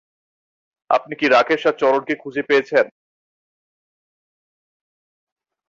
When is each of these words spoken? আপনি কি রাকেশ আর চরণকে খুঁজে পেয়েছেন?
আপনি 0.89 1.13
কি 1.19 1.25
রাকেশ 1.27 1.61
আর 1.65 1.75
চরণকে 1.81 2.13
খুঁজে 2.15 2.43
পেয়েছেন? 2.49 2.85